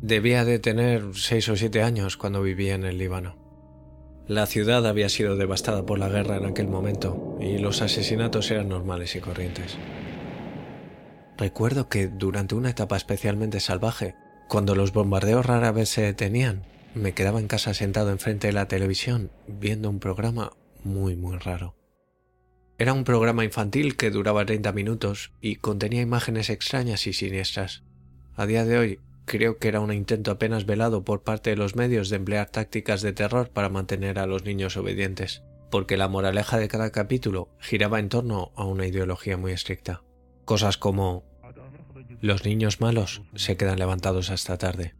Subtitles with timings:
[0.00, 3.36] Debía de tener seis o siete años cuando vivía en el Líbano.
[4.28, 8.68] La ciudad había sido devastada por la guerra en aquel momento y los asesinatos eran
[8.68, 9.76] normales y corrientes.
[11.36, 14.14] Recuerdo que durante una etapa especialmente salvaje,
[14.48, 18.68] cuando los bombardeos rara vez se detenían, me quedaba en casa sentado enfrente de la
[18.68, 20.52] televisión viendo un programa
[20.84, 21.74] muy muy raro.
[22.78, 27.82] Era un programa infantil que duraba 30 minutos y contenía imágenes extrañas y siniestras.
[28.36, 31.76] A día de hoy Creo que era un intento apenas velado por parte de los
[31.76, 36.56] medios de emplear tácticas de terror para mantener a los niños obedientes, porque la moraleja
[36.56, 40.02] de cada capítulo giraba en torno a una ideología muy estricta.
[40.46, 41.26] Cosas como
[42.22, 44.94] los niños malos se quedan levantados hasta tarde.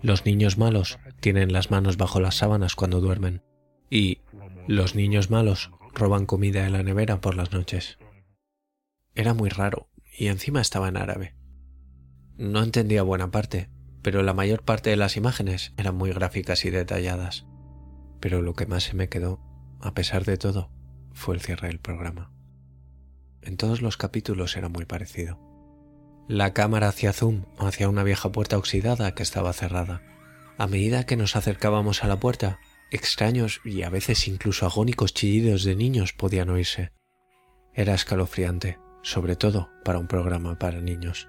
[0.00, 3.42] Los niños malos tienen las manos bajo las sábanas cuando duermen.
[3.90, 4.22] Y
[4.68, 7.98] los niños malos roban comida en la nevera por las noches.
[9.14, 11.34] Era muy raro y encima estaba en árabe.
[12.36, 13.70] No entendía buena parte,
[14.02, 17.46] pero la mayor parte de las imágenes eran muy gráficas y detalladas.
[18.20, 19.40] Pero lo que más se me quedó,
[19.80, 20.70] a pesar de todo,
[21.12, 22.32] fue el cierre del programa.
[23.40, 25.38] En todos los capítulos era muy parecido.
[26.26, 30.02] La cámara hacía zoom hacia una vieja puerta oxidada que estaba cerrada.
[30.58, 32.58] A medida que nos acercábamos a la puerta,
[32.90, 36.92] extraños y a veces incluso agónicos chillidos de niños podían oírse.
[37.74, 41.28] Era escalofriante, sobre todo para un programa para niños.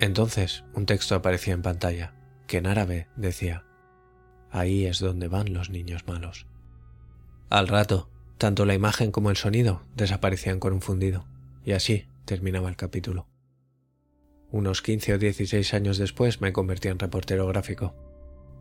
[0.00, 2.14] Entonces un texto aparecía en pantalla,
[2.46, 3.64] que en árabe decía,
[4.50, 6.46] Ahí es donde van los niños malos.
[7.50, 11.26] Al rato, tanto la imagen como el sonido desaparecían con un fundido,
[11.64, 13.26] y así terminaba el capítulo.
[14.50, 17.94] Unos 15 o 16 años después me convertí en reportero gráfico.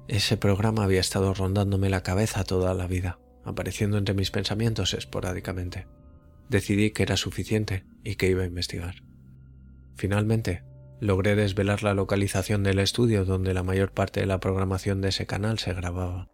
[0.08, 5.88] Ese programa había estado rondándome la cabeza toda la vida, apareciendo entre mis pensamientos esporádicamente.
[6.50, 9.04] Decidí que era suficiente y que iba a investigar.
[9.96, 10.64] Finalmente,
[11.00, 15.26] logré desvelar la localización del estudio donde la mayor parte de la programación de ese
[15.26, 16.30] canal se grababa.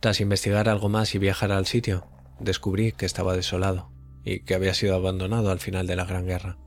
[0.00, 2.06] Tras investigar algo más y viajar al sitio,
[2.40, 3.92] descubrí que estaba desolado
[4.24, 6.58] y que había sido abandonado al final de la Gran Guerra.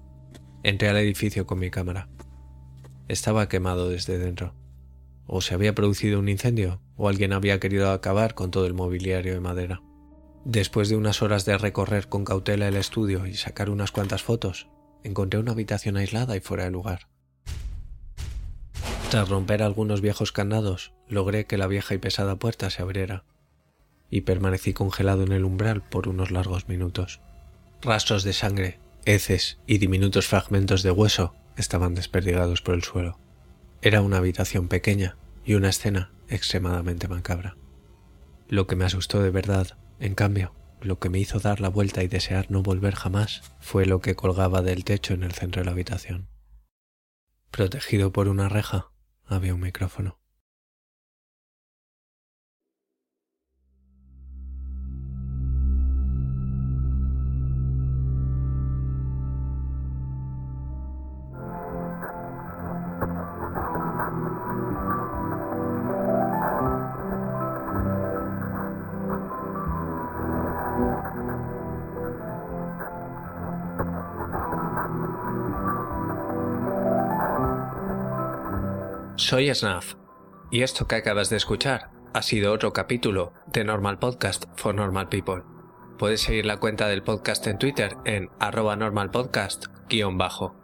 [0.63, 2.09] Entré al edificio con mi cámara.
[3.07, 4.55] Estaba quemado desde dentro.
[5.27, 9.33] O se había producido un incendio, o alguien había querido acabar con todo el mobiliario
[9.33, 9.81] de madera.
[10.43, 14.67] Después de unas horas de recorrer con cautela el estudio y sacar unas cuantas fotos,
[15.05, 17.07] encontré una habitación aislada y fuera de lugar.
[19.09, 23.23] Tras romper algunos viejos candados, logré que la vieja y pesada puerta se abriera,
[24.09, 27.21] y permanecí congelado en el umbral por unos largos minutos.
[27.81, 33.19] Rastros de sangre, heces y diminutos fragmentos de hueso estaban desperdigados por el suelo.
[33.81, 37.55] Era una habitación pequeña y una escena extremadamente macabra.
[38.49, 40.53] Lo que me asustó de verdad, en cambio,
[40.85, 44.15] lo que me hizo dar la vuelta y desear no volver jamás fue lo que
[44.15, 46.27] colgaba del techo en el centro de la habitación.
[47.51, 48.91] Protegido por una reja
[49.25, 50.19] había un micrófono.
[79.17, 79.95] Soy Snaf,
[80.51, 85.09] y esto que acabas de escuchar ha sido otro capítulo de Normal Podcast for Normal
[85.09, 85.43] People.
[85.97, 90.55] Puedes seguir la cuenta del podcast en Twitter en arroba normalpodcast-bajo.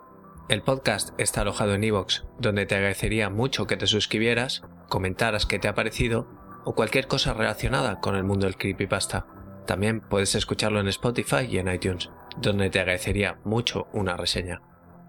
[0.49, 5.57] El podcast está alojado en iVoox, donde te agradecería mucho que te suscribieras, comentaras qué
[5.57, 6.27] te ha parecido
[6.65, 9.25] o cualquier cosa relacionada con el mundo del creepypasta.
[9.65, 14.61] También puedes escucharlo en Spotify y en iTunes, donde te agradecería mucho una reseña.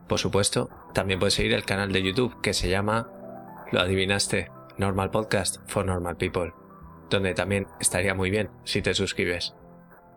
[0.08, 3.08] Por supuesto, también puedes seguir el canal de YouTube que se llama
[3.72, 6.52] lo adivinaste, Normal Podcast for Normal People,
[7.08, 9.54] donde también estaría muy bien si te suscribes.